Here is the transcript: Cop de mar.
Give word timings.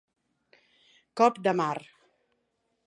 Cop 1.21 1.39
de 1.49 1.55
mar. 1.61 1.75